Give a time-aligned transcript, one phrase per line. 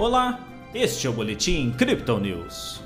[0.00, 0.40] Olá,
[0.74, 2.80] este é o Boletim Crypto News.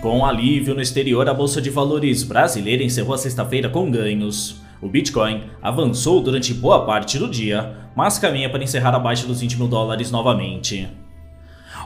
[0.00, 4.60] Com alívio no exterior, a Bolsa de Valores brasileira encerrou a sexta-feira com ganhos.
[4.80, 9.58] O Bitcoin avançou durante boa parte do dia, mas caminha para encerrar abaixo dos 20
[9.58, 10.86] mil dólares novamente.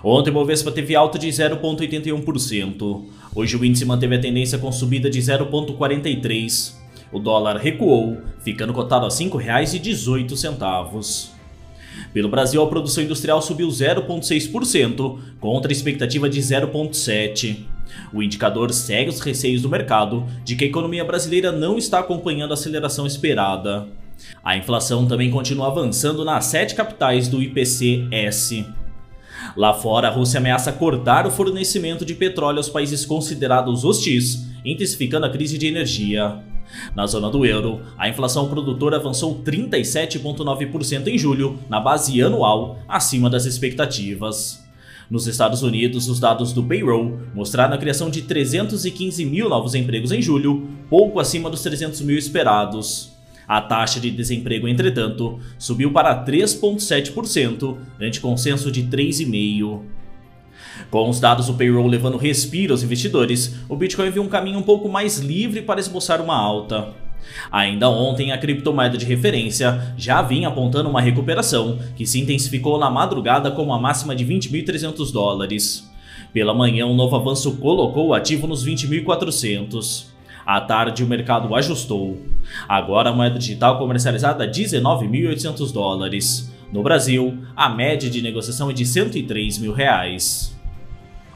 [0.02, 3.06] Ontem o Bovespa teve alta de 0,81%.
[3.34, 6.83] Hoje o índice manteve a tendência com subida de 0,43%.
[7.14, 11.28] O dólar recuou, ficando cotado a R$ 5,18.
[12.12, 17.58] Pelo Brasil, a produção industrial subiu 0,6%, contra a expectativa de 0,7%.
[18.12, 22.50] O indicador segue os receios do mercado de que a economia brasileira não está acompanhando
[22.50, 23.86] a aceleração esperada.
[24.42, 28.66] A inflação também continua avançando nas sete capitais do IPC-S.
[29.56, 35.26] Lá fora, a Rússia ameaça cortar o fornecimento de petróleo aos países considerados hostis, intensificando
[35.26, 36.42] a crise de energia.
[36.94, 43.28] Na zona do euro, a inflação produtora avançou 37,9% em julho, na base anual, acima
[43.30, 44.64] das expectativas.
[45.10, 50.12] Nos Estados Unidos, os dados do payroll mostraram a criação de 315 mil novos empregos
[50.12, 53.12] em julho, pouco acima dos 300 mil esperados.
[53.46, 60.03] A taxa de desemprego, entretanto, subiu para 3,7%, ante consenso de 3,5%.
[60.94, 64.62] Com os dados do payroll levando respiro aos investidores, o Bitcoin viu um caminho um
[64.62, 66.90] pouco mais livre para esboçar uma alta.
[67.50, 72.88] Ainda ontem, a criptomoeda de referência já vinha apontando uma recuperação, que se intensificou na
[72.88, 75.90] madrugada com uma máxima de 20.300 dólares.
[76.32, 80.04] Pela manhã, um novo avanço colocou o ativo nos 20.400.
[80.46, 82.22] À tarde, o mercado ajustou.
[82.68, 86.54] Agora, a moeda digital comercializada a 19.800 dólares.
[86.72, 90.54] No Brasil, a média de negociação é de 103 mil reais.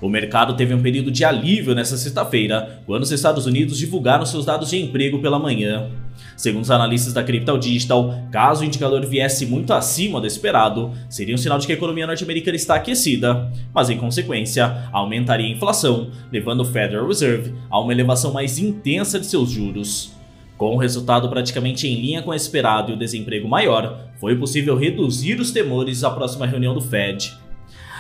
[0.00, 4.44] O mercado teve um período de alívio nesta sexta-feira, quando os Estados Unidos divulgaram seus
[4.44, 5.90] dados de emprego pela manhã.
[6.36, 11.34] Segundo os analistas da Crypto Digital, caso o indicador viesse muito acima do esperado, seria
[11.34, 16.10] um sinal de que a economia norte-americana está aquecida, mas em consequência, aumentaria a inflação,
[16.30, 20.12] levando o Federal Reserve a uma elevação mais intensa de seus juros.
[20.56, 24.76] Com o resultado praticamente em linha com o esperado e o desemprego maior, foi possível
[24.76, 27.36] reduzir os temores à próxima reunião do Fed.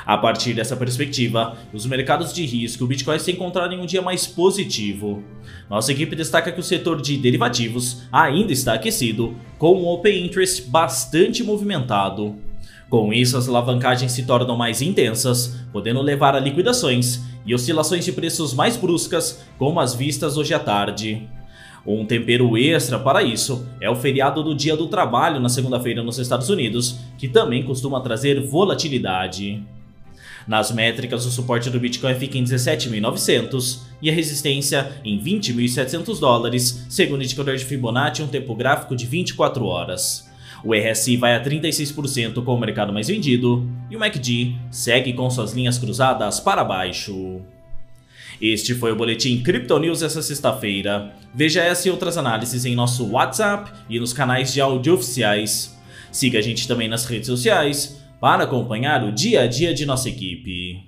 [0.08, 4.00] A partir dessa perspectiva, os mercados de risco, o Bitcoin se encontraram em um dia
[4.00, 5.22] mais positivo.
[5.68, 10.62] Nossa equipe destaca que o setor de derivativos ainda está aquecido, com um Open Interest
[10.70, 12.36] bastante movimentado.
[12.88, 18.12] Com isso, as alavancagens se tornam mais intensas, podendo levar a liquidações e oscilações de
[18.12, 21.28] preços mais bruscas, como as vistas hoje à tarde.
[21.86, 26.18] Um tempero extra para isso é o feriado do Dia do Trabalho na segunda-feira nos
[26.18, 29.62] Estados Unidos, que também costuma trazer volatilidade.
[30.48, 36.86] Nas métricas, o suporte do Bitcoin fica em 17.900 e a resistência em 20.700 dólares,
[36.88, 40.26] segundo o indicador de Fibonacci, um tempo gráfico de 24 horas.
[40.64, 45.28] O RSI vai a 36% com o mercado mais vendido e o MACD segue com
[45.28, 47.42] suas linhas cruzadas para baixo.
[48.40, 51.12] Este foi o Boletim Crypto News essa sexta-feira.
[51.34, 55.76] Veja essa e outras análises em nosso WhatsApp e nos canais de áudio oficiais.
[56.10, 60.08] Siga a gente também nas redes sociais para acompanhar o dia a dia de nossa
[60.08, 60.87] equipe.